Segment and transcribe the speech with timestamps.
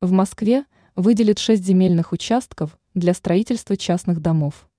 [0.00, 4.70] В Москве выделит 6 земельных участков для строительства частных домов.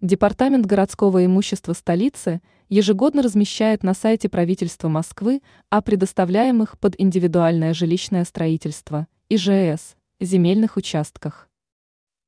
[0.00, 8.24] Департамент городского имущества столицы ежегодно размещает на сайте правительства Москвы о предоставляемых под индивидуальное жилищное
[8.24, 11.48] строительство ИЖС земельных участках.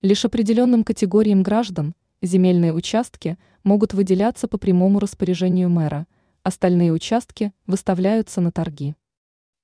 [0.01, 6.09] Лишь определенным категориям граждан земельные участки могут выделяться по прямому распоряжению мэра,
[6.43, 8.97] остальные участки выставляются на торги.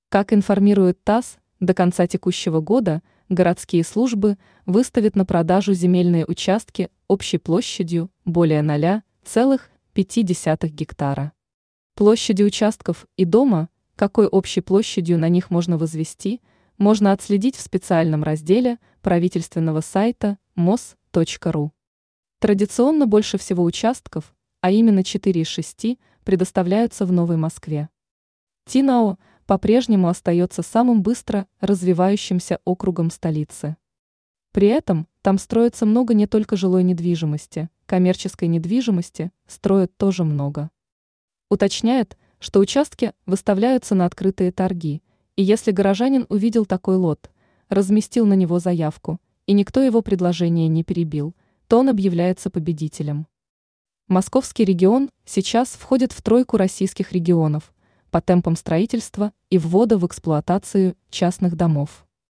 [0.07, 7.37] Как информирует ТАСС, до конца текущего года городские службы выставят на продажу земельные участки общей
[7.37, 11.33] площадью более 0,5 гектара.
[11.95, 16.41] Площади участков и дома, какой общей площадью на них можно возвести,
[16.77, 21.71] можно отследить в специальном разделе правительственного сайта mos.ru.
[22.39, 27.89] Традиционно больше всего участков, а именно 4 из 6, предоставляются в Новой Москве.
[28.65, 29.17] Тинао
[29.49, 33.77] по-прежнему остается самым быстро развивающимся округом столицы.
[34.51, 40.69] При этом там строится много не только жилой недвижимости, коммерческой недвижимости строят тоже много.
[41.49, 45.01] Уточняет, что участки выставляются на открытые торги,
[45.35, 47.31] и если горожанин увидел такой лот,
[47.69, 51.35] разместил на него заявку, и никто его предложение не перебил,
[51.67, 53.25] то он объявляется победителем.
[54.07, 57.73] Московский регион сейчас входит в тройку российских регионов–
[58.09, 62.05] по темпам строительства и ввода в эксплуатацию частных домов.